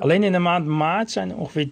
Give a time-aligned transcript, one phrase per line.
[0.00, 1.68] Alleen in de maand maart zijn ongeveer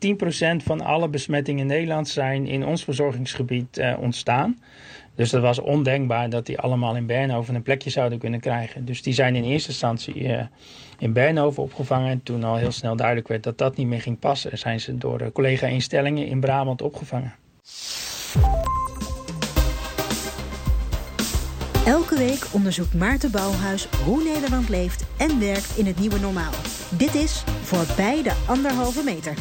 [0.61, 4.59] 10% van alle besmettingen in Nederland zijn in ons verzorgingsgebied uh, ontstaan.
[5.15, 8.85] Dus dat was ondenkbaar dat die allemaal in Bernhoven een plekje zouden kunnen krijgen.
[8.85, 10.41] Dus die zijn in eerste instantie uh,
[10.99, 12.11] in Bernhoven opgevangen.
[12.11, 14.99] En toen al heel snel duidelijk werd dat dat niet meer ging passen, zijn ze
[14.99, 17.35] door collega-instellingen in Brabant opgevangen.
[22.19, 26.53] Week onderzoekt Maarten Bouwhuis hoe Nederland leeft en werkt in het nieuwe normaal.
[26.91, 29.35] Dit is Voorbij de Anderhalve Meter.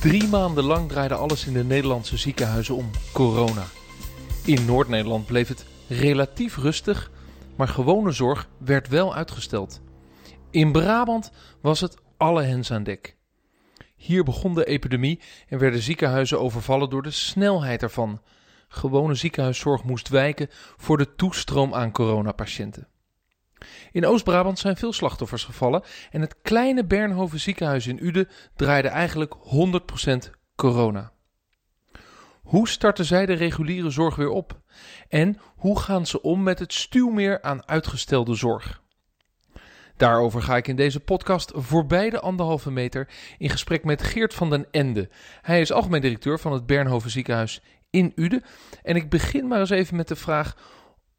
[0.00, 3.64] Drie maanden lang draaide alles in de Nederlandse ziekenhuizen om corona.
[4.44, 7.10] In Noord-Nederland bleef het relatief rustig,
[7.56, 9.80] maar gewone zorg werd wel uitgesteld.
[10.50, 11.30] In Brabant
[11.60, 13.18] was het alle hens aan dek.
[14.02, 18.20] Hier begon de epidemie en werden ziekenhuizen overvallen door de snelheid ervan.
[18.68, 22.88] Gewone ziekenhuiszorg moest wijken voor de toestroom aan coronapatiënten.
[23.92, 29.34] In Oost-Brabant zijn veel slachtoffers gevallen en het kleine Bernhoven ziekenhuis in Uden draaide eigenlijk
[29.34, 31.12] 100% corona.
[32.42, 34.60] Hoe starten zij de reguliere zorg weer op?
[35.08, 38.82] En hoe gaan ze om met het stuwmeer aan uitgestelde zorg?
[40.00, 44.50] Daarover ga ik in deze podcast voorbij de anderhalve meter in gesprek met Geert van
[44.50, 45.08] den Ende.
[45.42, 48.42] Hij is algemeen directeur van het Bernhoven ziekenhuis in Uden.
[48.82, 50.56] En ik begin maar eens even met de vraag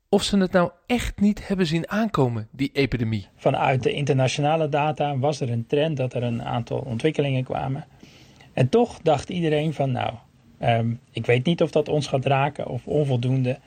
[0.09, 3.27] of ze het nou echt niet hebben zien aankomen, die epidemie.
[3.35, 7.85] Vanuit de internationale data was er een trend dat er een aantal ontwikkelingen kwamen.
[8.53, 10.13] En toch dacht iedereen van nou,
[10.61, 13.59] um, ik weet niet of dat ons gaat raken of onvoldoende.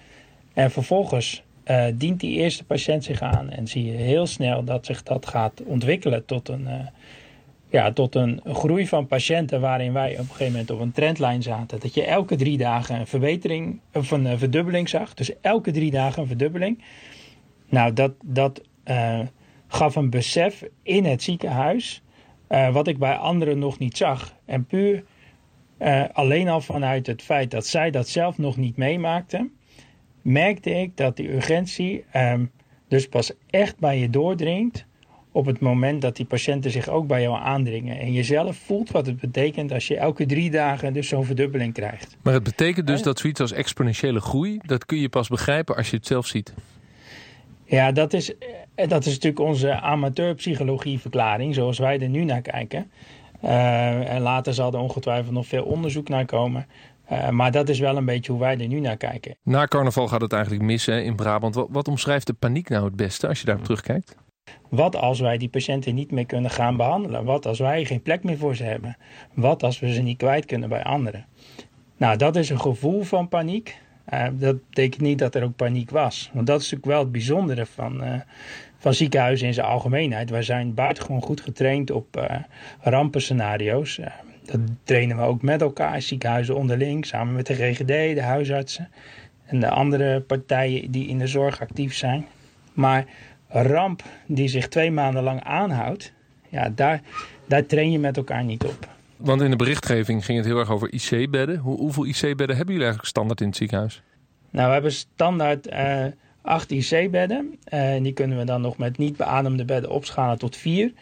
[0.54, 4.86] En vervolgens uh, dient die eerste patiënt zich aan en zie je heel snel dat
[4.86, 6.86] zich dat gaat ontwikkelen tot een, uh,
[7.70, 11.42] ja, tot een groei van patiënten waarin wij op een gegeven moment op een trendlijn
[11.42, 11.80] zaten.
[11.80, 15.14] Dat je elke drie dagen een verbetering of een verdubbeling zag.
[15.14, 16.82] Dus elke drie dagen een verdubbeling.
[17.68, 18.62] Nou, dat, dat
[19.68, 22.02] gaf een besef in het ziekenhuis
[22.72, 24.34] wat ik bij anderen nog niet zag.
[24.44, 25.04] En puur
[26.12, 29.52] alleen al vanuit het feit dat zij dat zelf nog niet meemaakten
[30.24, 32.50] merkte ik dat die urgentie um,
[32.88, 34.86] dus pas echt bij je doordringt
[35.32, 37.98] op het moment dat die patiënten zich ook bij jou aandringen.
[37.98, 41.72] En je zelf voelt wat het betekent als je elke drie dagen dus zo'n verdubbeling
[41.72, 42.16] krijgt.
[42.22, 45.90] Maar het betekent dus dat zoiets als exponentiële groei, dat kun je pas begrijpen als
[45.90, 46.54] je het zelf ziet.
[47.64, 52.42] Ja, dat is, eh, dat is natuurlijk onze amateurpsychologie verklaring, zoals wij er nu naar
[52.42, 52.90] kijken.
[53.44, 56.66] Uh, en later zal er ongetwijfeld nog veel onderzoek naar komen.
[57.12, 59.36] Uh, maar dat is wel een beetje hoe wij er nu naar kijken.
[59.42, 61.54] Na carnaval gaat het eigenlijk mis hè, in Brabant.
[61.54, 64.16] Wat, wat, omschrijft de paniek nou het beste als je daarop terugkijkt?
[64.68, 67.24] Wat als wij die patiënten niet meer kunnen gaan behandelen?
[67.24, 68.96] Wat als wij geen plek meer voor ze hebben?
[69.34, 71.26] Wat als we ze niet kwijt kunnen bij anderen?
[71.96, 73.76] Nou, dat is een gevoel van paniek.
[74.12, 76.30] Uh, dat betekent niet dat er ook paniek was.
[76.32, 78.14] Want dat is natuurlijk wel het bijzondere van, uh,
[78.78, 80.30] van ziekenhuizen in zijn algemeenheid.
[80.30, 82.28] Wij zijn buitengewoon goed getraind op
[82.80, 84.00] rampenscenario's.
[84.44, 88.88] Dat trainen we ook met elkaar, ziekenhuizen onderling, samen met de GGD, de huisartsen
[89.44, 92.26] en de andere partijen die in de zorg actief zijn.
[92.72, 93.04] Maar
[93.48, 96.12] ramp die zich twee maanden lang aanhoudt,
[96.48, 97.00] ja, daar,
[97.46, 98.88] daar train je met elkaar niet op.
[99.16, 101.58] Want in de berichtgeving ging het heel erg over IC-bedden.
[101.58, 104.02] Hoe, hoeveel IC-bedden hebben jullie eigenlijk standaard in het ziekenhuis?
[104.50, 106.04] Nou, we hebben standaard uh,
[106.42, 107.58] acht IC-bedden.
[107.74, 110.92] Uh, die kunnen we dan nog met niet beademde bedden opschalen tot vier.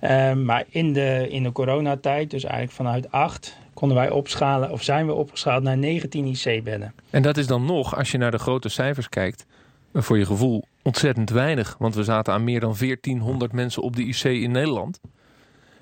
[0.00, 4.82] Uh, maar in de, in de coronatijd, dus eigenlijk vanuit 8, konden wij opschalen, of
[4.82, 6.94] zijn we opgeschaald naar 19 IC-bedden.
[7.10, 9.46] En dat is dan nog, als je naar de grote cijfers kijkt,
[9.92, 11.76] voor je gevoel ontzettend weinig.
[11.78, 15.00] Want we zaten aan meer dan 1400 mensen op de IC in Nederland.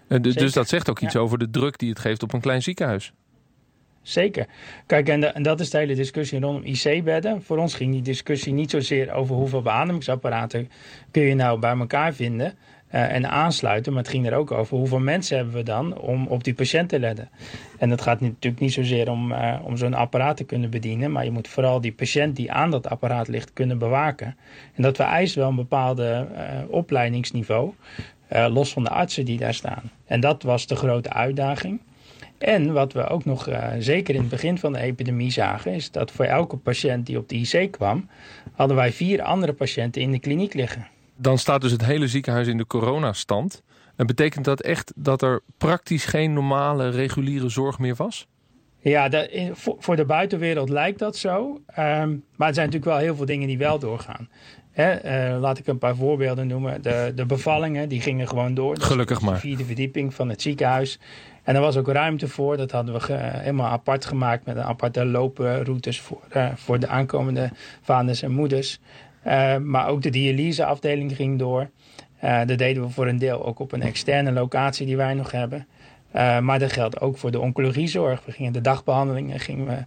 [0.08, 1.20] Uh, dus dat zegt ook iets ja.
[1.20, 3.12] over de druk die het geeft op een klein ziekenhuis.
[4.02, 4.46] Zeker.
[4.86, 7.42] Kijk, en, de, en, dat is de hele discussie rondom IC-bedden.
[7.42, 10.70] Voor ons ging die discussie niet zozeer over hoeveel beademingsapparaten
[11.10, 12.54] kun je nou bij elkaar vinden
[13.02, 13.92] en aansluiten.
[13.92, 16.88] Maar het ging er ook over hoeveel mensen hebben we dan om op die patiënt
[16.88, 17.28] te letten.
[17.78, 21.12] En het gaat natuurlijk niet zozeer om, uh, om zo'n apparaat te kunnen bedienen.
[21.12, 24.36] Maar je moet vooral die patiënt die aan dat apparaat ligt kunnen bewaken.
[24.74, 27.72] En dat vereist wel een bepaalde uh, opleidingsniveau.
[28.28, 29.90] los van de artsen die daar staan.
[30.06, 31.80] En dat was de grote uitdaging.
[32.38, 33.48] En wat we ook nog
[33.78, 37.28] zeker in het begin van de epidemie zagen, is dat voor elke patiënt die op
[37.28, 38.08] de IC kwam,
[38.52, 40.86] hadden wij vier andere patiënten in de kliniek liggen.
[41.16, 43.62] Dan staat dus het hele ziekenhuis in de coronastand.
[43.96, 48.26] En betekent dat echt dat er praktisch geen normale, reguliere zorg meer was?
[48.80, 51.60] Ja, de, voor, de buitenwereld lijkt dat zo.
[51.78, 54.28] Um, maar er zijn natuurlijk wel heel veel dingen die wel doorgaan.
[54.70, 56.82] Hè, uh, laat ik een paar voorbeelden noemen.
[56.82, 58.80] De, de bevallingen die gingen gewoon door.
[58.80, 59.34] Gelukkig maar.
[59.34, 60.98] De vierde verdieping van het ziekenhuis.
[61.42, 62.56] En er was ook ruimte voor.
[62.56, 66.88] Dat hadden we ge, helemaal apart gemaakt met een aparte looproutes voor, uh, voor de
[66.88, 67.50] aankomende
[67.82, 68.80] vaders en moeders.
[69.62, 71.70] Maar ook de dialyseafdeling ging door.
[72.20, 75.66] dat deden we voor een deel ook op een externe locatie die wij nog hebben.
[76.42, 78.24] maar dat geldt ook voor de oncologiezorg.
[78.24, 79.84] We gingen de dagbehandelingen gingen we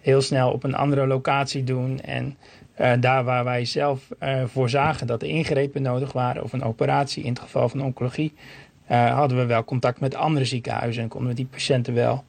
[0.00, 2.00] heel snel op een andere locatie doen.
[2.00, 2.36] En
[3.00, 7.22] daar waar wij zelf uh, voor zagen dat er ingrepen nodig waren, of een operatie
[7.22, 8.34] in het geval van oncologie,
[8.86, 12.24] hadden we wel contact met andere ziekenhuizen en konden we die patiënten wel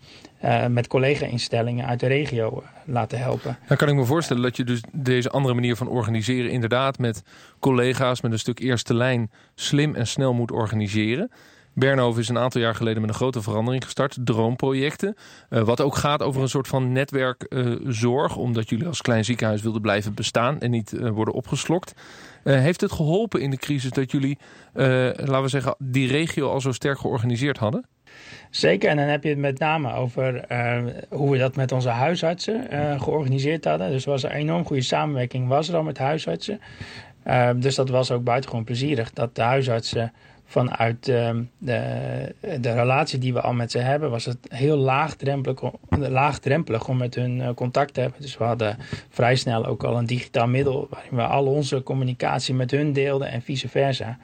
[0.69, 3.57] met collega-instellingen uit de regio laten helpen.
[3.67, 7.23] Dan kan ik me voorstellen dat je dus deze andere manier van organiseren inderdaad met
[7.59, 11.31] collega's met een stuk eerste lijn slim en snel moet organiseren.
[11.73, 14.17] Bernhoven is een aantal jaar geleden met een grote verandering gestart.
[14.23, 15.15] Droomprojecten.
[15.49, 18.35] Uh, wat ook gaat over een soort van netwerkzorg.
[18.35, 21.93] Omdat jullie als klein ziekenhuis wilden blijven bestaan en niet worden opgeslokt.
[22.43, 24.37] heeft het geholpen in de crisis dat jullie,
[24.73, 27.85] laten we zeggen, die regio al zo sterk georganiseerd hadden?
[28.49, 30.45] Zeker, en dan heb je het met name over
[31.09, 32.67] hoe we dat met onze huisartsen
[32.99, 33.91] georganiseerd hadden.
[33.91, 36.61] Dus er was een enorm goede samenwerking was er al met huisartsen.
[37.55, 40.11] dus dat was ook buitengewoon plezierig dat de huisartsen
[40.51, 41.79] vanuit ehm, de,
[42.59, 47.15] de relatie die we al met ze hebben, was het heel laagdrempelig, laagdrempelig om met
[47.15, 48.21] hun eh, contact te hebben.
[48.21, 48.77] Dus we hadden
[49.09, 53.27] vrij snel ook al een digitaal middel waarin we al onze communicatie met hun deelden
[53.27, 54.17] en vice versa.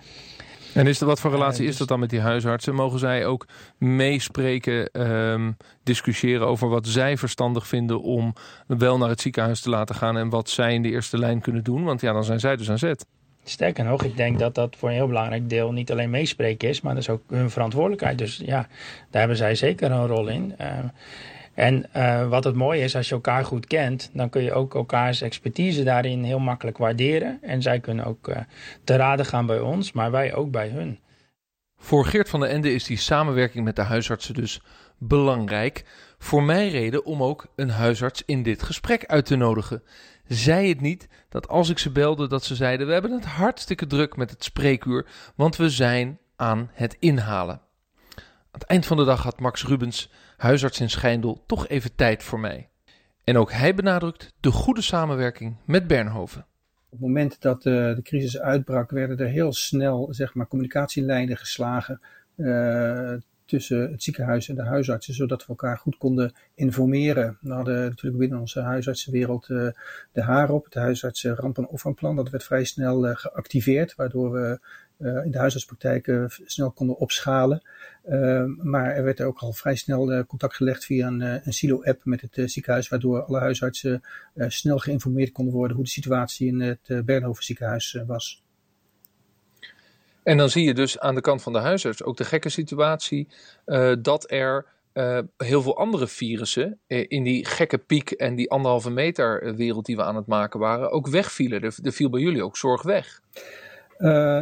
[0.73, 2.75] En is er, wat voor relatie is dat dan met die huisartsen?
[2.75, 3.47] Mogen zij ook
[3.77, 8.33] meespreken, um, discussiëren over wat zij verstandig vinden om
[8.67, 11.63] wel naar het ziekenhuis te laten gaan en wat zij in de eerste lijn kunnen
[11.63, 11.83] doen?
[11.83, 13.05] Want ja, dan zijn zij dus aan zet.
[13.43, 16.81] Sterker nog, ik denk dat dat voor een heel belangrijk deel niet alleen meespreken is,
[16.81, 18.17] maar dat is ook hun verantwoordelijkheid.
[18.17, 18.67] Dus ja,
[19.09, 20.55] daar hebben zij zeker een rol in.
[20.61, 20.67] Uh,
[21.57, 24.75] en uh, wat het mooie is, als je elkaar goed kent, dan kun je ook
[24.75, 27.39] elkaars expertise daarin heel makkelijk waarderen.
[27.41, 28.37] En zij kunnen ook uh,
[28.83, 30.99] te raden gaan bij ons, maar wij ook bij hun.
[31.77, 34.61] Voor Geert van der Ende is die samenwerking met de huisartsen dus
[34.97, 35.85] belangrijk.
[36.17, 39.83] Voor mij reden om ook een huisarts in dit gesprek uit te nodigen
[40.27, 43.87] zei het niet dat als ik ze belde dat ze zeiden we hebben het hartstikke
[43.87, 45.05] druk met het spreekuur,
[45.35, 47.61] want we zijn aan het inhalen.
[48.15, 52.23] Aan het eind van de dag had Max Rubens, huisarts in Schijndel, toch even tijd
[52.23, 52.69] voor mij.
[53.23, 56.45] En ook hij benadrukt de goede samenwerking met Bernhoven.
[56.85, 61.37] Op het moment dat de, de crisis uitbrak, werden er heel snel zeg maar, communicatielijnen
[61.37, 62.01] geslagen
[62.35, 63.13] uh,
[63.45, 67.37] tussen het ziekenhuis en de huisartsen, zodat we elkaar goed konden informeren.
[67.41, 69.67] We hadden natuurlijk binnen onze huisartsenwereld uh,
[70.11, 72.15] de HAROP, het huisartsen ramp- en opvangplan.
[72.15, 74.59] Dat werd vrij snel geactiveerd, waardoor we
[74.99, 76.11] uh, in de huisartspraktijk
[76.45, 77.61] snel konden opschalen.
[78.63, 82.51] maar er werd ook al vrij snel contact gelegd via een, een silo-app met het
[82.51, 84.01] ziekenhuis, waardoor alle huisartsen
[84.35, 88.43] snel geïnformeerd konden worden hoe de situatie in het Bernhoven ziekenhuis was.
[90.23, 93.27] En dan zie je dus aan de kant van de huisarts ook de gekke situatie
[94.01, 94.65] dat er
[95.37, 100.03] heel veel andere virussen in die gekke piek en die anderhalve meter wereld die we
[100.03, 101.61] aan het maken waren ook wegvielen.
[101.61, 103.21] Er, er viel bij jullie ook zorg weg.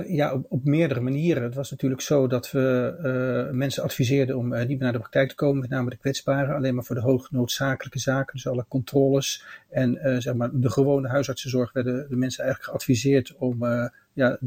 [0.07, 1.43] Ja, op, op, meerdere manieren.
[1.43, 5.35] Het was natuurlijk zo dat we mensen adviseerden om niet meer naar de praktijk te
[5.35, 9.43] komen, met name de kwetsbaren, alleen maar voor de hoog noodzakelijke zaken, dus alle controles
[9.69, 13.65] en zeg maar de gewone huisartsenzorg werden de mensen eigenlijk geadviseerd om
[14.13, 14.37] ja,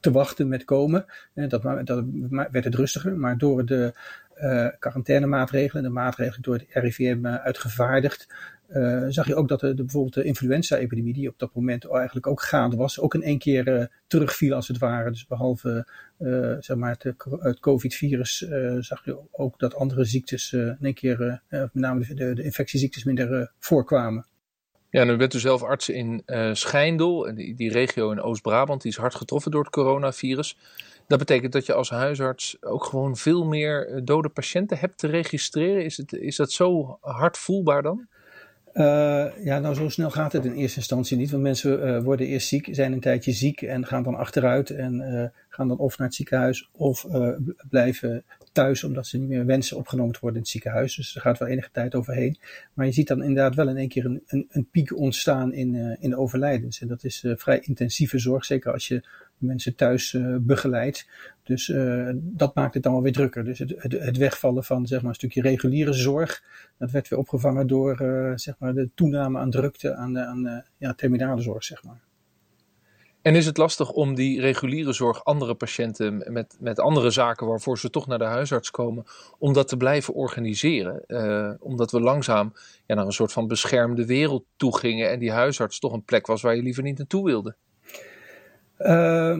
[0.00, 1.04] te wachten met komen.
[1.34, 2.04] Dat, dat
[2.50, 3.94] werd het rustiger, maar door de
[4.78, 8.28] quarantainemaatregelen, de maatregelen door het RIVM uitgevaardigd,
[8.72, 12.42] uh, zag je ook dat de, bijvoorbeeld de influenza-epidemie, die op dat moment eigenlijk ook
[12.42, 15.10] gaande was, ook in één keer terugviel als het ware.
[15.10, 15.86] Dus behalve
[16.60, 16.96] zeg maar
[17.40, 18.38] het, COVID-virus
[18.80, 23.52] zag je ook dat andere ziektes in één keer, met name de, de infectieziektes, minder
[23.58, 24.26] voorkwamen.
[24.90, 28.90] Ja, nu bent u zelf arts in uh, Schijndel, die, die regio in Oost-Brabant, die
[28.90, 30.56] is hard getroffen door het coronavirus.
[31.06, 35.06] Dat betekent dat je als huisarts ook gewoon veel meer eh, dode patiënten hebt te
[35.06, 35.84] registreren.
[35.84, 38.08] Is, het, is dat zo hard voelbaar dan?
[38.80, 41.30] Uh, ja, nou zo snel gaat het in eerste instantie niet.
[41.30, 45.00] Want mensen uh, worden eerst ziek, zijn een tijdje ziek en gaan dan achteruit en
[45.00, 47.06] uh, gaan dan of naar het ziekenhuis of
[47.68, 50.96] blijven thuis omdat ze niet meer wensen opgenomen te worden in het ziekenhuis.
[50.96, 52.38] Dus er gaat wel enige tijd overheen.
[52.74, 55.98] Maar je ziet dan inderdaad wel in één keer een, een, een piek ontstaan in,
[56.00, 56.80] in de overlijdens.
[56.80, 59.02] En dat is vrij intensieve zorg, zeker als je
[59.40, 61.08] mensen thuis uh, begeleidt.
[61.42, 61.72] Dus
[62.16, 63.44] dat maakt het dan wel weer drukker.
[63.44, 66.42] Dus het, het, wegvallen van zeg maar, een stukje reguliere zorg,
[66.78, 67.96] dat werd weer opgevangen door
[68.34, 71.64] zeg maar, de toename aan drukte aan, aan ja, terminale zorg.
[71.64, 72.00] Zeg maar.
[73.22, 77.78] En is het lastig om die reguliere zorg, andere patiënten met, met andere zaken waarvoor
[77.78, 79.04] ze toch naar de huisarts komen,
[79.38, 81.04] om dat te blijven organiseren?
[81.60, 82.52] Omdat we langzaam
[82.86, 86.26] ja, naar een soort van beschermde wereld toe gingen en die huisarts toch een plek
[86.26, 87.56] was waar je liever niet naartoe wilde.
[88.80, 89.38] Uh,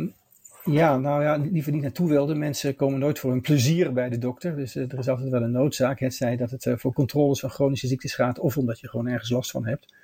[0.65, 2.35] ja, nou ja, liever niet naartoe wilde.
[2.35, 4.57] Mensen komen nooit voor hun plezier bij de dokter.
[4.57, 6.01] Dus uh, er is altijd wel een noodzaak.
[6.01, 9.07] Het zij dat het uh, voor controles van chronische ziektes gaat of omdat je gewoon
[9.07, 9.95] ergens last van hebt.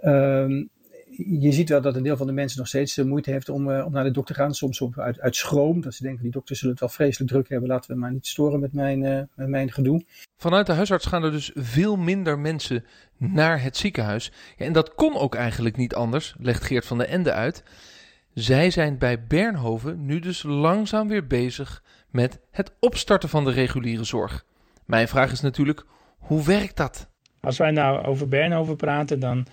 [0.00, 0.64] Ehm,
[1.40, 3.92] je ziet wel dat een deel van de mensen nog steeds moeite heeft om, om
[3.92, 4.54] naar de dokter te gaan.
[4.54, 7.48] Soms op, uit, uit schroom, dat ze denken die dokters zullen het wel vreselijk druk
[7.48, 7.68] hebben.
[7.68, 10.04] Laten we maar niet storen met mijn, met mijn gedoe.
[10.36, 12.84] Vanuit de huisarts gaan er dus veel minder mensen
[13.16, 14.32] naar het ziekenhuis.
[14.56, 17.62] Ja, en dat kon ook eigenlijk niet anders, legt Geert van der Ende uit.
[18.34, 24.04] Zij zijn bij Bernhoven nu dus langzaam weer bezig met het opstarten van de reguliere
[24.04, 24.44] zorg.
[24.84, 25.84] Mijn vraag is natuurlijk,
[26.18, 27.08] hoe werkt dat?
[27.40, 29.46] Als wij nou over Bernhoven praten, dan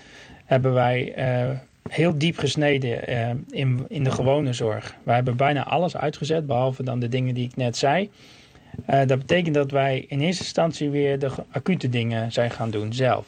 [0.46, 1.58] hebben wij uh,
[1.90, 3.30] heel diep gesneden uh,
[3.60, 4.96] in, in de gewone zorg.
[5.04, 8.10] Wij hebben bijna alles uitgezet, behalve dan de dingen die ik net zei.
[8.90, 12.94] Uh, dat betekent dat wij in eerste instantie weer de acute dingen zijn gaan doen
[12.94, 13.26] zelf.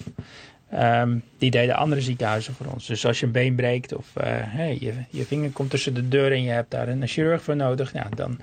[0.73, 2.88] Um, die deden andere ziekenhuizen voor ons.
[2.88, 6.31] Dus als je een been breekt of hey, je, je vinger komt tussen de deur
[6.31, 8.39] en je hebt daar een chirurg voor nodig, ja, dan,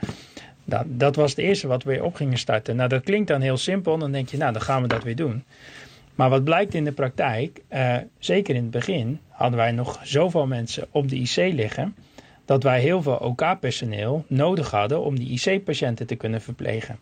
[0.66, 2.76] dat, dat was het eerste wat we weer op gingen starten.
[2.76, 3.98] Nou, dat klinkt dan heel simpel.
[3.98, 5.44] Dan denk je, nou, dan gaan we dat weer doen.
[6.14, 10.46] Maar wat blijkt in de praktijk, uh, zeker in het begin, hadden wij nog zoveel
[10.46, 11.94] mensen op de IC liggen.
[12.44, 16.98] Dat wij heel veel OK-personeel nodig hadden om die IC-patiënten te kunnen verplegen.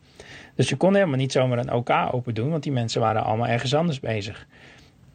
[0.55, 3.49] Dus je kon helemaal niet zomaar een OK open doen, want die mensen waren allemaal
[3.49, 4.47] ergens anders bezig.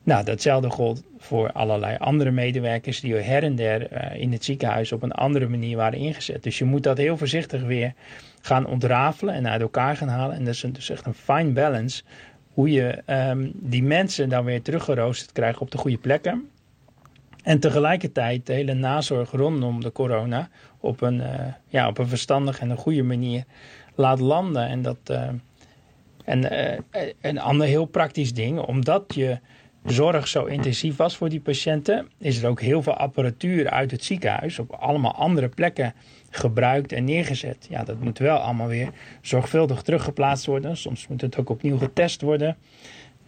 [0.03, 4.91] Nou, datzelfde gold voor allerlei andere medewerkers die her en der uh, in het ziekenhuis
[4.91, 6.43] op een andere manier waren ingezet.
[6.43, 7.93] Dus je moet dat heel voorzichtig weer
[8.41, 10.35] gaan ontrafelen en uit elkaar gaan halen.
[10.35, 12.03] En dat is dus echt een fine balance
[12.53, 16.49] hoe je um, die mensen dan weer teruggeroosterd krijgt op de goede plekken.
[17.43, 21.33] En tegelijkertijd de hele nazorg rondom de corona op een, uh,
[21.67, 23.43] ja, op een verstandige en een goede manier
[23.95, 24.67] laat landen.
[24.67, 25.27] En dat, uh,
[26.25, 26.53] en
[27.21, 29.39] een ander heel praktisch ding, omdat je
[29.85, 34.03] zorg zo intensief was voor die patiënten, is er ook heel veel apparatuur uit het
[34.03, 35.93] ziekenhuis op allemaal andere plekken
[36.29, 37.67] gebruikt en neergezet.
[37.69, 38.89] Ja, dat moet wel allemaal weer
[39.21, 40.77] zorgvuldig teruggeplaatst worden.
[40.77, 42.57] Soms moet het ook opnieuw getest worden.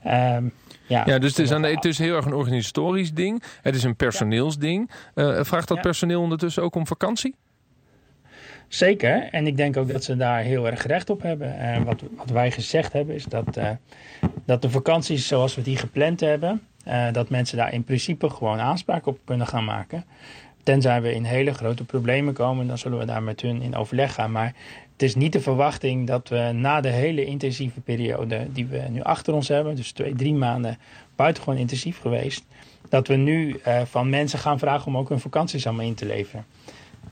[0.05, 0.53] Um,
[0.87, 3.43] ja, ja, dus het is, aan de, het is heel erg een organisatorisch ding.
[3.61, 4.91] Het is een personeelsding.
[5.15, 7.35] Uh, vraagt dat personeel ondertussen ook om vakantie?
[8.71, 9.27] Zeker.
[9.31, 11.57] En ik denk ook dat ze daar heel erg recht op hebben.
[11.57, 13.69] En wat, wat wij gezegd hebben is dat, uh,
[14.45, 16.61] dat de vakanties zoals we die gepland hebben...
[16.87, 20.05] Uh, dat mensen daar in principe gewoon aanspraak op kunnen gaan maken.
[20.63, 24.13] Tenzij we in hele grote problemen komen, dan zullen we daar met hun in overleg
[24.13, 24.31] gaan.
[24.31, 24.53] Maar
[24.91, 29.01] het is niet de verwachting dat we na de hele intensieve periode die we nu
[29.01, 30.77] achter ons hebben, dus twee, drie maanden
[31.15, 32.43] buitengewoon intensief geweest,
[32.89, 36.45] dat we nu van mensen gaan vragen om ook hun vakanties allemaal in te leveren.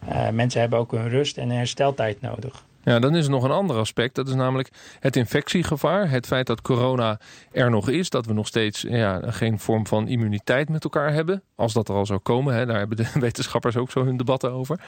[0.09, 2.63] Uh, mensen hebben ook hun rust en hersteltijd nodig.
[2.83, 4.15] Ja, dan is er nog een ander aspect.
[4.15, 4.69] Dat is namelijk
[4.99, 6.09] het infectiegevaar.
[6.09, 7.19] Het feit dat corona
[7.51, 8.09] er nog is.
[8.09, 11.43] Dat we nog steeds ja, geen vorm van immuniteit met elkaar hebben.
[11.55, 12.53] Als dat er al zou komen.
[12.53, 14.79] Hè, daar hebben de wetenschappers ook zo hun debatten over.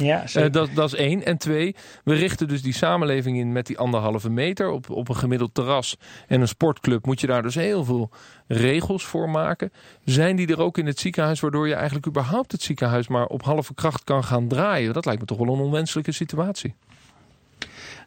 [0.00, 1.24] Ja, uh, dat, dat is één.
[1.24, 4.70] En twee, we richten dus die samenleving in met die anderhalve meter.
[4.70, 8.10] Op, op een gemiddeld terras en een sportclub moet je daar dus heel veel
[8.46, 9.72] regels voor maken.
[10.04, 13.42] Zijn die er ook in het ziekenhuis, waardoor je eigenlijk überhaupt het ziekenhuis maar op
[13.42, 14.94] halve kracht kan gaan draaien?
[14.94, 16.74] Dat lijkt me toch wel een onwenselijke situatie.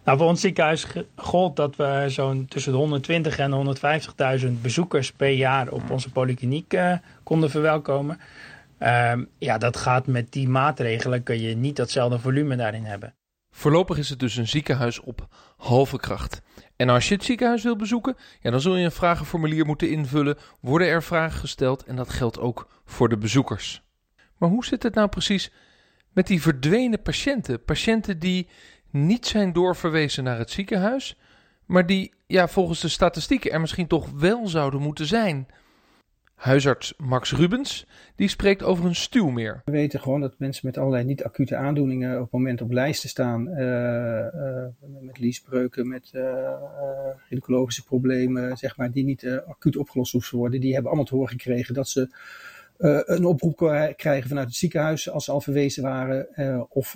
[0.03, 0.85] Nou, voor ons ziekenhuis
[1.15, 3.77] gold dat we zo'n tussen de 120 en
[4.39, 8.19] 150.000 bezoekers per jaar op onze polykliniek uh, konden verwelkomen.
[8.83, 13.15] Uh, ja, dat gaat met die maatregelen, kun je niet datzelfde volume daarin hebben.
[13.51, 16.41] Voorlopig is het dus een ziekenhuis op halve kracht.
[16.75, 20.37] En als je het ziekenhuis wil bezoeken, ja, dan zul je een vragenformulier moeten invullen.
[20.59, 23.83] Worden er vragen gesteld en dat geldt ook voor de bezoekers.
[24.37, 25.51] Maar hoe zit het nou precies
[26.13, 27.63] met die verdwenen patiënten?
[27.63, 28.49] Patiënten die
[28.89, 31.17] niet zijn doorverwezen naar het ziekenhuis,
[31.65, 35.47] maar die ja, volgens de statistieken er misschien toch wel zouden moeten zijn.
[36.43, 37.85] Huisarts Max Rubens
[38.15, 39.61] die spreekt over een stuwmeer.
[39.65, 43.47] We weten gewoon dat mensen met allerlei niet-acute aandoeningen op het moment op lijsten staan.
[43.47, 44.65] Uh, uh,
[45.01, 46.23] met liesbreuken, met uh,
[47.27, 50.59] gynaecologische problemen, zeg maar, die niet acuut opgelost hoeven worden.
[50.59, 52.09] Die hebben allemaal te horen gekregen dat ze
[53.05, 53.57] een oproep
[53.97, 56.27] krijgen vanuit het ziekenhuis als ze al verwezen waren.
[56.69, 56.95] Of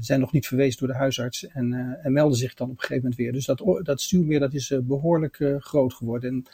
[0.00, 3.02] zijn nog niet verwezen door de huisarts en, en, melden zich dan op een gegeven
[3.02, 3.32] moment weer.
[3.32, 6.30] Dus dat, dat stuurmeer dat is behoorlijk groot geworden.
[6.30, 6.46] En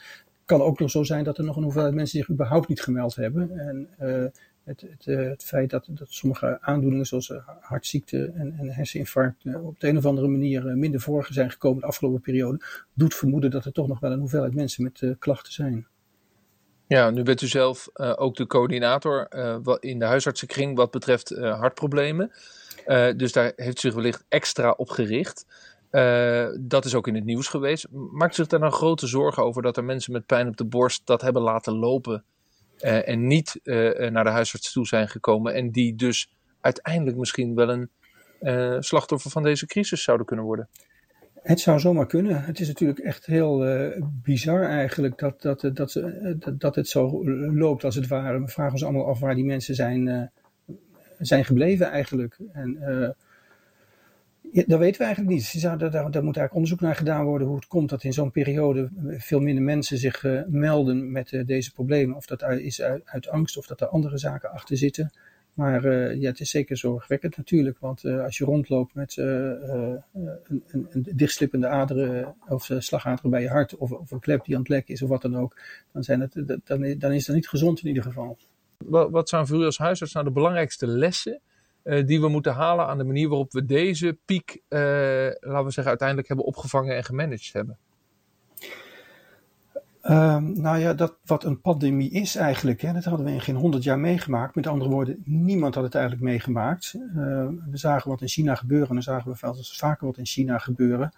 [0.46, 3.14] kan ook nog zo zijn dat er nog een hoeveelheid mensen zich überhaupt niet gemeld
[3.14, 3.58] hebben.
[3.58, 3.88] En
[4.64, 9.88] het, het, het, feit dat, dat sommige aandoeningen zoals hartziekte en, en herseninfarct op de
[9.88, 12.60] een of andere manier minder voor zijn gekomen de afgelopen periode,
[12.94, 15.86] doet vermoeden dat er toch nog wel een hoeveelheid mensen met klachten zijn.
[16.86, 19.28] Ja, nu bent u zelf ook de coördinator
[19.80, 22.30] in de huisartsenkring wat betreft hartproblemen.
[23.16, 25.46] dus daar heeft u zich wellicht extra op gericht.
[26.60, 27.86] Dat is ook in het nieuws geweest.
[27.90, 31.02] Maakt zich daar nou grote zorgen over dat er mensen met pijn op de borst
[31.04, 32.24] dat hebben laten lopen
[32.80, 33.60] en niet
[34.10, 39.42] naar de huisarts toe zijn gekomen en die dus uiteindelijk misschien wel een slachtoffer van
[39.42, 40.68] deze crisis zouden kunnen worden?
[41.42, 42.44] Het zou zomaar kunnen.
[42.44, 43.64] Het is natuurlijk echt heel
[44.22, 46.02] bizar eigenlijk dat, dat, dat,
[46.58, 47.24] dat, het zo
[47.54, 48.40] loopt als het ware.
[48.40, 50.30] We vragen ons allemaal af waar die mensen zijn,
[51.18, 52.38] zijn gebleven eigenlijk.
[52.52, 52.78] En
[54.56, 55.62] ja, dat weten we eigenlijk niet.
[55.62, 59.40] Daar, moet eigenlijk onderzoek naar gedaan worden hoe het komt dat in zo'n periode veel
[59.40, 62.16] minder mensen zich melden met deze problemen.
[62.16, 65.12] Of dat is uit, uit, angst of dat er andere zaken achter zitten.
[65.54, 71.06] Maar ja, het is zeker zorgwekkend natuurlijk, want als je rondloopt met een, een, een,
[71.14, 74.88] dichtslippende aderen of slagaderen bij je hart of, of, een klep die aan het lek
[74.88, 75.60] is of wat dan ook,
[75.92, 78.38] dan, zijn het, dan, dan is dat niet gezond in ieder geval.
[78.78, 81.40] Wat, wat zijn voor u als huisarts nou de belangrijkste lessen
[82.06, 86.28] die we moeten halen aan de manier waarop we deze piek, laten we zeggen, uiteindelijk
[86.28, 87.78] hebben opgevangen en gemanaged hebben?
[90.10, 93.56] Um, nou ja, dat, wat een pandemie is eigenlijk, hè, dat hadden we in geen
[93.56, 94.54] honderd jaar meegemaakt.
[94.54, 96.94] Met andere woorden, niemand had het eigenlijk meegemaakt.
[96.94, 97.12] Uh,
[97.70, 101.12] we zagen wat in China gebeuren en dan zagen we vaker wat in China gebeuren.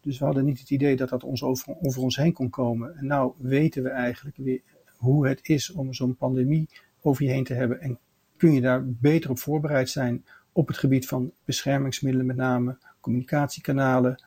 [0.00, 2.96] Dus we hadden niet het idee dat dat ons over, over ons heen kon komen.
[2.96, 4.60] En nou weten we eigenlijk weer
[4.96, 6.68] hoe het is om zo'n pandemie
[7.02, 7.80] over je heen te hebben.
[7.80, 7.98] En
[8.36, 14.22] kun je daar beter op voorbereid zijn op het gebied van beschermingsmiddelen met name, communicatiekanalen.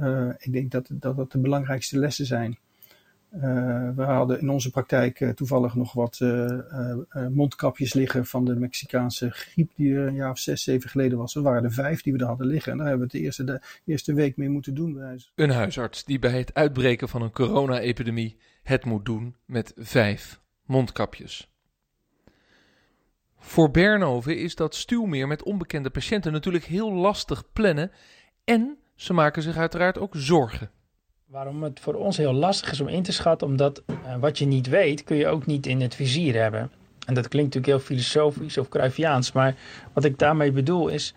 [0.00, 2.58] Uh, ik denk dat, dat dat de belangrijkste lessen zijn.
[3.34, 3.40] Uh,
[3.96, 6.20] we hadden in onze praktijk uh, toevallig nog wat
[7.30, 11.34] mondkapjes liggen van de Mexicaanse griep die er een jaar of zes, zeven geleden was.
[11.34, 13.26] Er waren er vijf die we er hadden liggen en daar hebben we het de
[13.26, 15.20] eerste, de eerste week mee moeten doen.
[15.34, 21.57] Een huisarts die bij het uitbreken van een corona-epidemie het moet doen met vijf mondkapjes.
[23.38, 27.90] Voor Bernhoven is dat stuwmeer met onbekende patiënten natuurlijk heel lastig plannen
[28.44, 30.70] en ze maken zich uiteraard ook zorgen.
[31.26, 34.46] Waarom het voor ons heel lastig is om in te schatten, omdat uh, wat je
[34.46, 36.70] niet weet, kun je ook niet in het vizier hebben.
[37.06, 39.54] En dat klinkt natuurlijk heel filosofisch of Cruyffiaans, maar
[39.92, 41.14] wat ik daarmee bedoel is,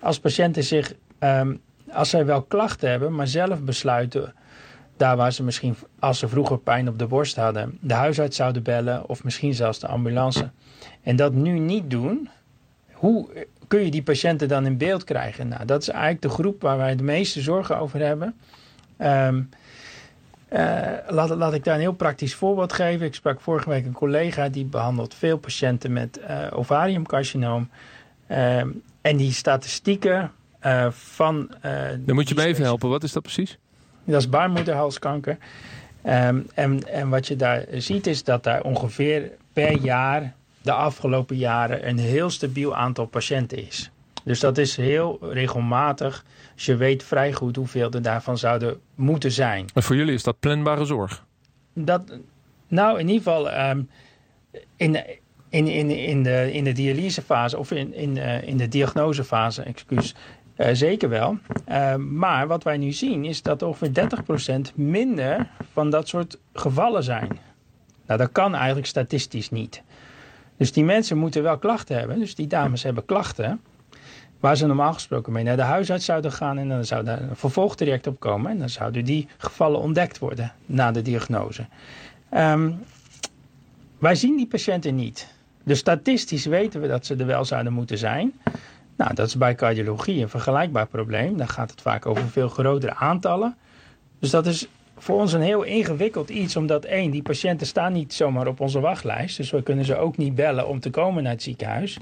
[0.00, 1.60] als patiënten zich, um,
[1.92, 4.34] als zij wel klachten hebben, maar zelf besluiten,
[5.00, 8.62] daar waar ze misschien, als ze vroeger pijn op de borst hadden, de huisarts zouden
[8.62, 10.50] bellen of misschien zelfs de ambulance,
[11.02, 12.28] en dat nu niet doen,
[12.92, 15.48] hoe kun je die patiënten dan in beeld krijgen?
[15.48, 18.34] Nou, dat is eigenlijk de groep waar wij de meeste zorgen over hebben.
[18.98, 19.48] Um,
[20.52, 23.06] uh, laat, laat ik daar een heel praktisch voorbeeld geven.
[23.06, 27.68] Ik sprak vorige week een collega die behandelt veel patiënten met uh, ovariumcarcinoom.
[28.28, 28.58] Uh,
[29.00, 30.32] en die statistieken
[30.66, 31.50] uh, van.
[31.98, 33.58] Dan moet je me even helpen, wat is dat precies?
[34.10, 35.38] Dat is baarmoederhalskanker.
[36.06, 41.36] Um, en, en wat je daar ziet is dat daar ongeveer per jaar, de afgelopen
[41.36, 43.90] jaren, een heel stabiel aantal patiënten is.
[44.24, 46.24] Dus dat is heel regelmatig.
[46.54, 49.66] Dus je weet vrij goed hoeveel er daarvan zouden moeten zijn.
[49.74, 51.24] En voor jullie is dat planbare zorg?
[51.74, 52.02] Dat,
[52.68, 53.88] nou, in ieder geval um,
[54.76, 55.04] in,
[55.48, 60.14] in, in, in, de, in de dialysefase of in, in, uh, in de diagnosefase, excuus,
[60.60, 61.38] uh, zeker wel.
[61.68, 64.08] Uh, maar wat wij nu zien is dat ongeveer
[64.70, 67.38] 30% minder van dat soort gevallen zijn.
[68.06, 69.82] Nou, dat kan eigenlijk statistisch niet.
[70.56, 72.18] Dus die mensen moeten wel klachten hebben.
[72.18, 73.60] Dus die dames hebben klachten.
[74.40, 77.36] Waar ze normaal gesproken mee naar de huisarts zouden gaan en dan zou daar een
[77.36, 78.50] vervolgtraject op komen.
[78.50, 81.66] En dan zouden die gevallen ontdekt worden na de diagnose.
[82.34, 82.78] Um,
[83.98, 85.28] wij zien die patiënten niet.
[85.64, 88.32] Dus statistisch weten we dat ze er wel zouden moeten zijn.
[89.00, 91.36] Nou, dat is bij cardiologie een vergelijkbaar probleem.
[91.36, 93.56] Dan gaat het vaak over veel grotere aantallen.
[94.18, 94.68] Dus dat is
[95.02, 98.80] voor ons een heel ingewikkeld iets, omdat één, die patiënten staan niet zomaar op onze
[98.80, 99.36] wachtlijst.
[99.36, 101.98] Dus we kunnen ze ook niet bellen om te komen naar het ziekenhuis.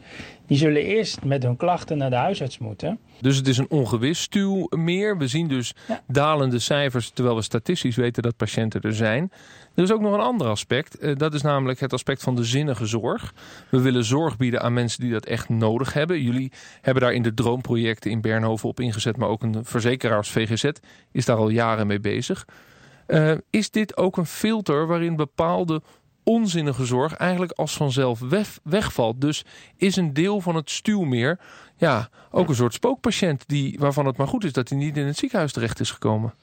[0.47, 2.99] Die zullen eerst met hun klachten naar de huisarts moeten.
[3.21, 5.19] Dus het is een ongewis stuw meer.
[5.19, 6.03] We zien dus ja.
[6.07, 9.33] dalende cijfers, terwijl we statistisch weten dat patiënten er zijn.
[9.75, 11.19] Er is ook nog een ander aspect.
[11.19, 13.35] Dat is namelijk het aspect van de zinnige zorg.
[13.71, 16.23] We willen zorg bieden aan mensen die dat echt nodig hebben.
[16.23, 20.31] Jullie hebben daar in de droomprojecten in Bernhoven op ingezet, maar ook een verzekeraar als
[20.31, 20.71] VGZ
[21.13, 22.47] is daar al jaren mee bezig.
[23.09, 25.83] Uh, is dit ook een filter waarin bepaalde
[26.23, 29.21] onzinnige zorg eigenlijk als vanzelf weg, wegvalt?
[29.21, 29.44] Dus
[29.77, 31.38] is een deel van het stuwmeer
[31.77, 35.07] ja, ook een soort spookpatiënt die, waarvan het maar goed is dat hij niet in
[35.07, 36.35] het ziekenhuis terecht is gekomen?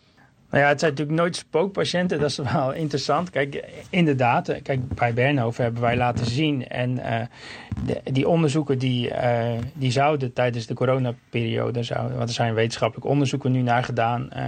[0.49, 2.19] Nou ja, het zijn natuurlijk nooit spookpatiënten.
[2.19, 3.29] Dat is wel interessant.
[3.29, 4.61] Kijk, inderdaad.
[4.63, 6.67] Kijk, bij Bernhoven hebben wij laten zien.
[6.67, 7.21] En uh,
[7.85, 11.83] de, die onderzoeken die, uh, die zouden tijdens de coronaperiode...
[11.83, 14.29] Zouden, want er zijn wetenschappelijke onderzoeken nu naar gedaan...
[14.35, 14.41] Uh,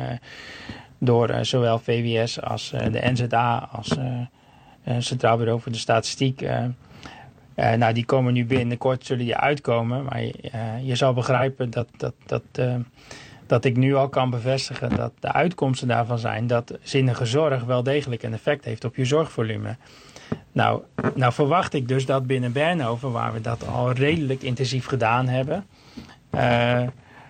[0.98, 6.48] door uh, zowel VWS als uh, de NZA als uh, Centraal Bureau voor de Statistiek.
[7.56, 10.04] nou, die komen nu binnenkort, zullen die uitkomen.
[10.04, 10.22] Maar
[10.82, 12.44] je zal begrijpen dat, dat, dat,
[13.48, 17.84] dat ik nu al kan bevestigen dat de uitkomsten daarvan zijn dat zinnige zorg wel
[17.84, 19.76] degelijk een effect heeft op je zorgvolume.
[20.52, 20.82] Nou,
[21.16, 25.66] nou verwacht ik dus dat binnen Bernhoven, waar we dat al redelijk intensief gedaan hebben,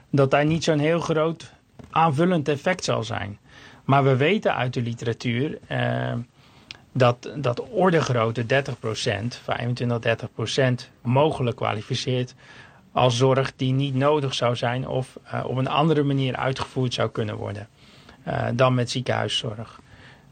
[0.10, 1.53] dat daar niet zo'n heel groot
[1.97, 3.38] aanvullend effect zal zijn.
[3.86, 6.13] Maar we weten uit de literatuur uh,
[6.91, 8.45] dat, dat ordegrootte 30%,
[9.43, 10.17] 25,
[10.88, 12.36] 30% mogelijk kwalificeert
[12.91, 17.10] als zorg die niet nodig zou zijn of uh, op een andere manier uitgevoerd zou
[17.10, 17.67] kunnen worden
[18.27, 19.79] uh, dan met ziekenhuiszorg.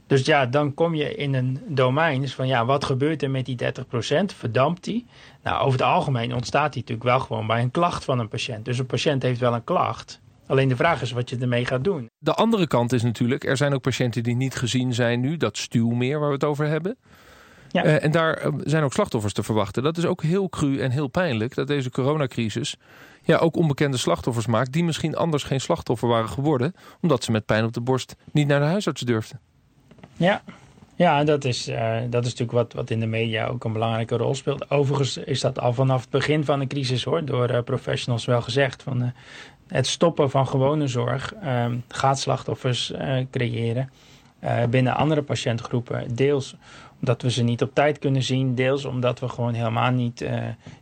[0.07, 3.45] Dus ja, dan kom je in een domein dus van ja, wat gebeurt er met
[3.45, 3.67] die 30%?
[4.25, 5.05] Verdampt die?
[5.43, 8.65] Nou, over het algemeen ontstaat die natuurlijk wel gewoon bij een klacht van een patiënt.
[8.65, 10.21] Dus een patiënt heeft wel een klacht.
[10.47, 12.09] Alleen de vraag is wat je ermee gaat doen.
[12.17, 15.37] De andere kant is natuurlijk, er zijn ook patiënten die niet gezien zijn nu.
[15.37, 16.97] Dat stuwmeer waar we het over hebben.
[17.71, 17.85] Ja.
[17.85, 19.83] Uh, en daar zijn ook slachtoffers te verwachten.
[19.83, 22.75] Dat is ook heel cru en heel pijnlijk dat deze coronacrisis
[23.21, 24.71] ja, ook onbekende slachtoffers maakt...
[24.71, 26.73] die misschien anders geen slachtoffer waren geworden...
[27.01, 29.39] omdat ze met pijn op de borst niet naar de huisarts durfden.
[30.13, 30.43] Ja,
[30.95, 34.17] ja dat, is, uh, dat is natuurlijk wat, wat in de media ook een belangrijke
[34.17, 34.71] rol speelt.
[34.71, 38.41] Overigens is dat al vanaf het begin van de crisis hoor, door uh, professionals wel
[38.41, 38.83] gezegd.
[38.83, 39.07] Van, uh,
[39.67, 41.33] het stoppen van gewone zorg
[41.87, 42.93] gaat slachtoffers
[43.31, 43.89] creëren
[44.69, 46.15] binnen andere patiëntgroepen.
[46.15, 46.55] Deels
[46.99, 50.25] omdat we ze niet op tijd kunnen zien, deels omdat we gewoon helemaal niet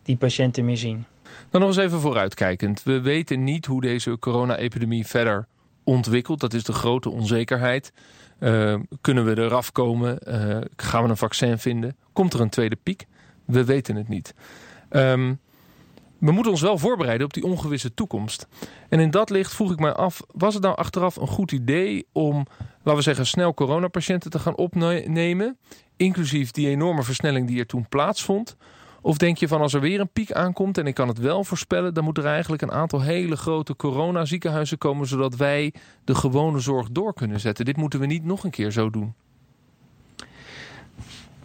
[0.04, 1.06] die patiënten meer zien.
[1.50, 2.84] Dan nog eens even vooruitkijkend.
[2.84, 5.48] We weten niet hoe deze corona-epidemie verder
[5.84, 6.40] ontwikkelt.
[6.40, 7.94] Dat is de grote onzekerheid.
[8.44, 10.20] Uh, kunnen we eraf komen?
[10.28, 11.96] Uh, gaan we een vaccin vinden?
[12.14, 13.06] Komt er een tweede piek?
[13.46, 14.34] We weten het niet.
[14.90, 15.40] Um,
[16.18, 18.48] we moeten ons wel voorbereiden op die ongewisse toekomst.
[18.90, 22.08] En in dat licht vroeg ik mij af, was het nou achteraf een goed idee
[22.12, 22.46] om,
[22.78, 25.58] laten we zeggen, snel coronapatiënten te gaan opnemen,
[25.98, 28.56] inclusief die enorme versnelling die er toen plaatsvond?
[29.06, 31.44] Of denk je van als er weer een piek aankomt en ik kan het wel
[31.44, 36.60] voorspellen, dan moet er eigenlijk een aantal hele grote coronaziekenhuizen komen, zodat wij de gewone
[36.60, 37.66] zorg door kunnen zetten.
[37.66, 39.14] Dit moeten we niet nog een keer zo doen.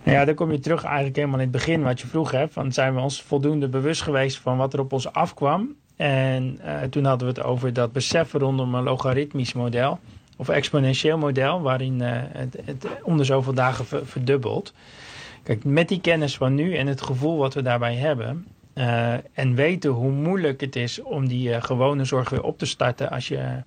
[0.02, 2.52] Ja, dan kom je terug eigenlijk helemaal in het begin wat je vroeg hebt.
[2.52, 5.74] Van zijn we ons voldoende bewust geweest van wat er op ons afkwam?
[5.96, 9.98] En uh, toen hadden we het over dat beseffen rondom een logaritmisch model.
[10.36, 14.72] Of exponentieel model, waarin het, het onder zoveel dagen verdubbelt.
[15.64, 18.46] Met die kennis van nu en het gevoel wat we daarbij hebben.
[18.74, 22.66] Uh, en weten hoe moeilijk het is om die uh, gewone zorg weer op te
[22.66, 23.62] starten als je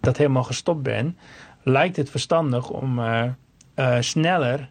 [0.00, 1.16] dat helemaal gestopt bent.
[1.62, 3.30] Lijkt het verstandig om uh,
[4.00, 4.68] sneller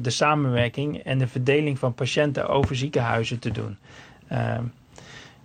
[0.00, 3.76] de samenwerking en de verdeling van patiënten over ziekenhuizen te doen.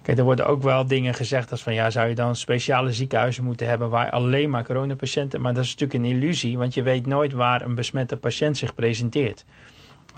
[0.01, 3.43] Kijk, er worden ook wel dingen gezegd als van ja, zou je dan speciale ziekenhuizen
[3.43, 5.41] moeten hebben waar alleen maar coronapatiënten.
[5.41, 8.75] Maar dat is natuurlijk een illusie, want je weet nooit waar een besmette patiënt zich
[8.75, 9.45] presenteert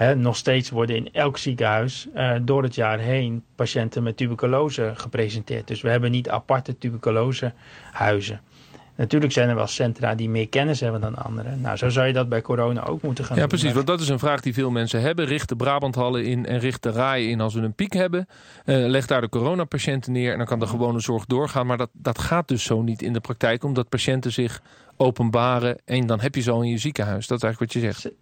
[0.09, 5.67] nog steeds worden in elk ziekenhuis uh, door het jaar heen patiënten met tuberculose gepresenteerd.
[5.67, 8.41] Dus we hebben niet aparte tuberculosehuizen.
[8.95, 11.61] Natuurlijk zijn er wel centra die meer kennis hebben dan anderen.
[11.61, 13.51] Nou, zo zou je dat bij corona ook moeten gaan ja, doen.
[13.51, 13.75] Ja, precies.
[13.75, 15.25] Want dat is een vraag die veel mensen hebben.
[15.25, 18.27] Richt de Brabanthallen in en richt de RAI in als we een piek hebben.
[18.65, 21.67] Uh, leg daar de coronapatiënten neer en dan kan de gewone zorg doorgaan.
[21.67, 23.63] Maar dat, dat gaat dus zo niet in de praktijk.
[23.63, 24.61] Omdat patiënten zich
[24.97, 27.27] openbaren en dan heb je ze al in je ziekenhuis.
[27.27, 28.15] Dat is eigenlijk wat je zegt.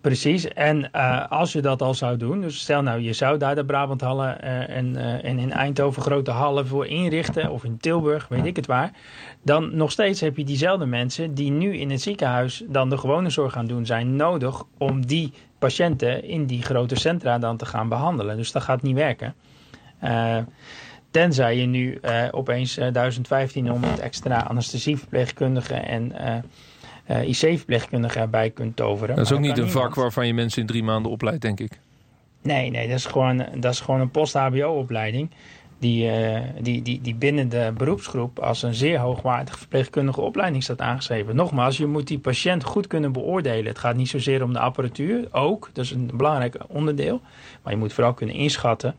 [0.00, 3.54] Precies, en uh, als je dat al zou doen, dus stel nou je zou daar
[3.54, 8.28] de Brabanthallen uh, en, uh, en in Eindhoven grote hallen voor inrichten, of in Tilburg,
[8.28, 8.90] weet ik het waar,
[9.42, 13.30] dan nog steeds heb je diezelfde mensen die nu in het ziekenhuis dan de gewone
[13.30, 17.88] zorg gaan doen zijn nodig om die patiënten in die grote centra dan te gaan
[17.88, 18.36] behandelen.
[18.36, 19.34] Dus dat gaat niet werken.
[21.10, 26.12] tenzij je nu opeens 1500 extra anesthesieverpleegkundigen en
[27.10, 29.16] uh, eh, IC-verpleegkundige erbij kunt toveren.
[29.16, 31.80] Dat is ook niet een vak waarvan je mensen in drie maanden opleidt, denk ik.
[32.42, 35.30] Nee, nee, dat is gewoon, dat is gewoon een post-HBO-opleiding.
[35.78, 40.80] Die, uh, die, die, die binnen de beroepsgroep als een zeer hoogwaardige verpleegkundige opleiding staat
[40.80, 41.36] aangeschreven.
[41.36, 43.66] Nogmaals, je moet die patiënt goed kunnen beoordelen.
[43.66, 47.20] Het gaat niet zozeer om de apparatuur, ook, dat is een belangrijk onderdeel.
[47.62, 48.94] Maar je moet vooral kunnen inschatten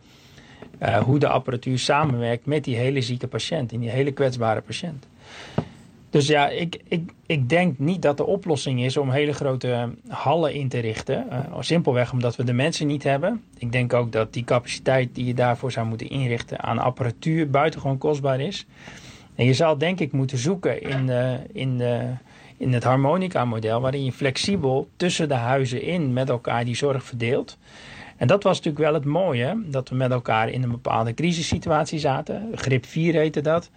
[0.81, 5.07] uh, hoe de apparatuur samenwerkt met die hele zieke patiënt, en die hele kwetsbare patiënt.
[6.09, 10.53] Dus ja, ik, ik, ik denk niet dat de oplossing is om hele grote hallen
[10.53, 11.25] in te richten.
[11.31, 13.43] Uh, simpelweg omdat we de mensen niet hebben.
[13.57, 17.97] Ik denk ook dat die capaciteit die je daarvoor zou moeten inrichten aan apparatuur buitengewoon
[17.97, 18.65] kostbaar is.
[19.35, 22.13] En je zal denk ik moeten zoeken in, de, in, de,
[22.57, 27.57] in het harmonica-model, waarin je flexibel tussen de huizen in met elkaar die zorg verdeelt.
[28.17, 31.99] En dat was natuurlijk wel het mooie, dat we met elkaar in een bepaalde crisissituatie
[31.99, 32.51] zaten.
[32.55, 33.69] Grip 4 heette dat.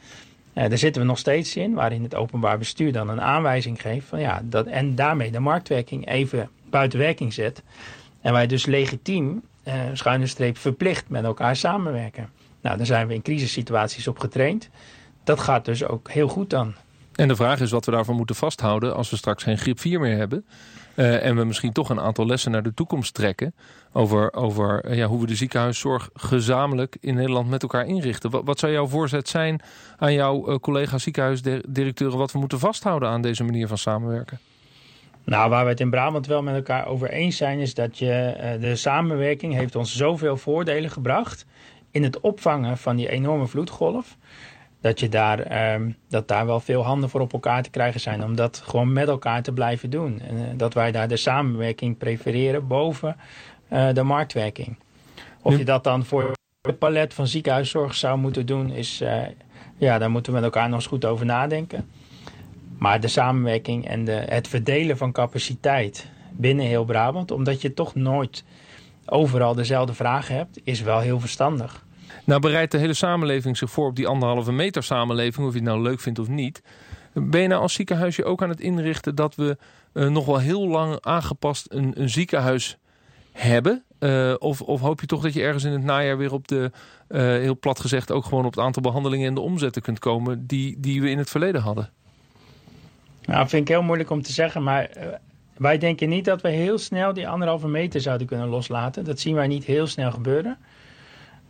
[0.61, 4.07] Uh, daar zitten we nog steeds in, waarin het openbaar bestuur dan een aanwijzing geeft
[4.07, 7.63] van ja, dat, en daarmee de marktwerking even buiten werking zet.
[8.21, 12.31] En wij dus legitiem, uh, schuine streep, verplicht met elkaar samenwerken.
[12.61, 14.69] Nou, daar zijn we in crisissituaties op getraind.
[15.25, 16.75] Dat gaat dus ook heel goed dan.
[17.15, 20.01] En de vraag is wat we daarvan moeten vasthouden als we straks geen griep 4
[20.01, 20.45] meer hebben.
[20.95, 23.55] Uh, en we misschien toch een aantal lessen naar de toekomst trekken.
[23.93, 28.45] Over, over uh, ja, hoe we de ziekenhuiszorg gezamenlijk in Nederland met elkaar inrichten.
[28.45, 29.61] Wat, zou jouw voorzet zijn
[29.99, 32.19] aan jouw uh, collega ziekenhuisdirecteuren.
[32.19, 34.39] Wat we moeten vasthouden aan deze manier van samenwerken?
[35.25, 38.57] Nou, waar we het in Brabant wel met elkaar over eens zijn, is dat je,
[38.61, 41.47] de samenwerking heeft ons zoveel voordelen gebracht
[41.91, 44.17] in het opvangen van die enorme vloedgolf
[44.81, 48.25] dat, je daar, um, dat daar wel veel handen voor op elkaar te krijgen zijn.
[48.25, 50.21] Om dat gewoon met elkaar te blijven doen.
[50.21, 53.17] En uh, dat wij daar de samenwerking prefereren boven
[53.73, 54.77] uh, de marktwerking.
[55.43, 59.23] Of je dat dan voor het palet van ziekenhuiszorg zou moeten doen, is, uh,
[59.77, 61.89] ja, daar moeten we met elkaar nog eens goed over nadenken.
[62.79, 67.95] Maar de samenwerking en de, het verdelen van capaciteit binnen heel Brabant, omdat je toch
[67.95, 68.45] nooit
[69.07, 71.85] overal dezelfde vragen hebt, is wel heel verstandig.
[72.25, 75.69] Nou bereidt de hele samenleving zich voor op die anderhalve meter samenleving, of je het
[75.69, 76.63] nou leuk vindt of niet.
[77.13, 79.57] Ben je nou als ziekenhuisje ook aan het inrichten dat we
[79.93, 82.77] uh, nog wel heel lang aangepast een, een ziekenhuis
[83.33, 83.85] hebben?
[83.99, 86.71] Uh, of, of, hoop je toch dat je ergens in het najaar weer op de,
[87.09, 90.47] uh, heel plat gezegd, ook gewoon op het aantal behandelingen en de omzetten kunt komen
[90.47, 91.91] die, die we in het verleden hadden?
[93.25, 94.91] Nou, vind ik heel moeilijk om te zeggen, maar
[95.57, 99.05] wij denken niet dat we heel snel die anderhalve meter zouden kunnen loslaten.
[99.05, 100.59] Dat zien wij niet heel snel gebeuren.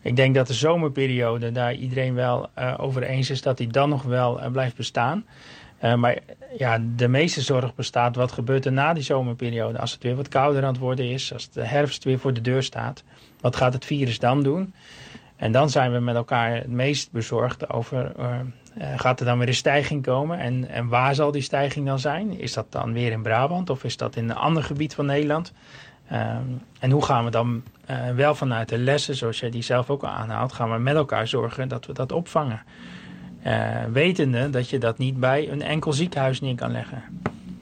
[0.02, 3.88] Ik denk dat de zomerperiode, daar iedereen wel uh, over eens is dat die dan
[3.88, 5.24] nog wel uh, blijft bestaan.
[5.84, 6.18] Uh, maar
[6.58, 9.78] ja, de meeste zorg bestaat wat gebeurt er na die zomerperiode.
[9.78, 12.40] Als het weer wat kouder aan het worden is, als de herfst weer voor de
[12.40, 13.04] deur staat.
[13.40, 14.74] Wat gaat het virus dan doen?
[15.36, 18.12] En dan zijn we met elkaar het meest bezorgd over,
[18.96, 20.38] gaat er dan weer een stijging komen?
[20.38, 22.38] En, en waar zal die stijging dan zijn?
[22.38, 25.52] Is dat dan weer in Brabant of is dat in een ander gebied van Nederland?
[26.12, 29.90] Um, en hoe gaan we dan uh, wel vanuit de lessen, zoals jij die zelf
[29.90, 32.62] ook al aanhaalt, gaan we met elkaar zorgen dat we dat opvangen.
[33.46, 37.02] Uh, wetende dat je dat niet bij een enkel ziekenhuis neer kan leggen.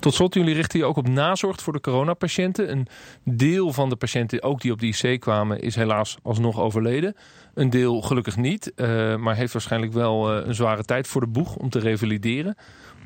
[0.00, 2.70] Tot slot, jullie richten je ook op nazorg voor de coronapatiënten.
[2.70, 2.88] Een
[3.24, 7.16] deel van de patiënten, ook die op de IC kwamen, is helaas alsnog overleden.
[7.54, 11.56] Een deel gelukkig niet, uh, maar heeft waarschijnlijk wel een zware tijd voor de boeg
[11.56, 12.56] om te revalideren.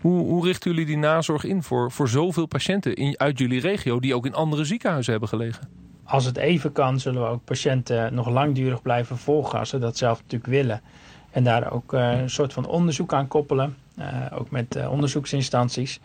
[0.02, 4.00] Hoe, hoe richten jullie die nazorg in voor, voor zoveel patiënten in, uit jullie regio
[4.00, 5.68] die ook in andere ziekenhuizen hebben gelegen?
[6.04, 9.96] Als het even kan, zullen we ook patiënten nog langdurig blijven volgen als ze dat
[9.96, 10.80] zelf natuurlijk willen.
[11.30, 16.00] En daar ook uh, een soort van onderzoek aan koppelen, uh, ook met uh, onderzoeksinstanties.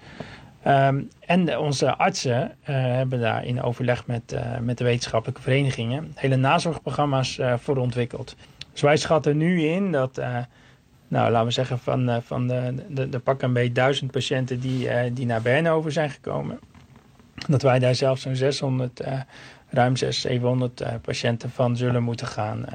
[0.68, 7.40] Um, en onze artsen hebben daar in overleg met, met de wetenschappelijke verenigingen hele nazorgprogramma's
[7.58, 8.36] voor ontwikkeld.
[8.72, 10.22] Dus wij schatten nu in dat
[11.08, 14.60] nou, laten we zeggen van, uh, van de, de, de pak een beetje duizend patiënten
[14.60, 16.60] die, uh, die naar Bernhoven zijn gekomen.
[17.48, 19.22] Dat wij daar zelfs zo'n 600, uh,
[19.70, 22.66] ruim 600, 700 patiënten van zullen moeten gaan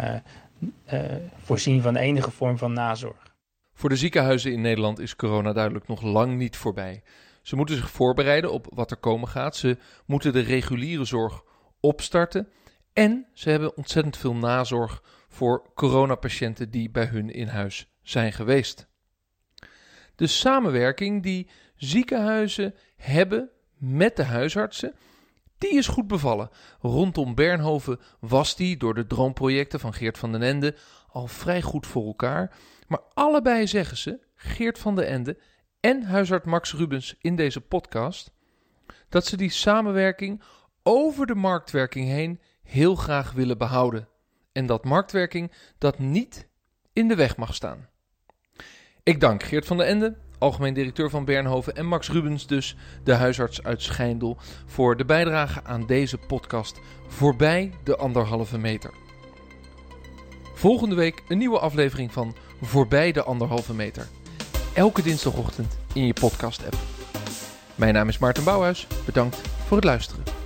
[1.43, 3.35] voorzien van enige vorm van nazorg.
[3.75, 7.03] Voor de ziekenhuizen in Nederland is corona duidelijk nog lang niet voorbij.
[7.43, 9.57] Ze moeten zich voorbereiden op wat er komen gaat.
[9.57, 11.43] Ze moeten de reguliere zorg
[11.81, 12.49] opstarten.
[12.93, 18.87] En ze hebben ontzettend veel nazorg voor coronapatiënten die bij hun in huis zijn geweest.
[20.15, 24.95] De samenwerking die ziekenhuizen hebben met de huisartsen,
[25.59, 26.51] die is goed bevallen.
[26.81, 30.77] Rondom Bernhoven was die door de droomprojecten van Geert van den Ende
[31.09, 32.57] al vrij goed voor elkaar.
[32.87, 35.39] Maar allebei zeggen ze, Geert van den Ende
[35.81, 38.33] en huisarts Max Rubens in deze podcast,
[39.09, 40.43] dat ze die samenwerking
[40.83, 44.09] over de marktwerking heen heel graag willen behouden.
[44.53, 46.49] En dat marktwerking dat niet
[46.93, 47.89] in de weg mag staan.
[49.05, 53.13] Ik dank Geert van der Ende, algemeen directeur van Bernhoven, en Max Rubens, dus de
[53.13, 54.37] huisarts uit Schijndel,
[54.67, 58.91] voor de bijdrage aan deze podcast Voorbij de Anderhalve Meter.
[60.55, 64.07] Volgende week een nieuwe aflevering van Voorbij de Anderhalve Meter.
[64.75, 66.77] Elke dinsdagochtend in je podcast-app.
[67.75, 68.87] Mijn naam is Maarten Bouwhuis.
[69.05, 70.42] Bedankt voor het luisteren.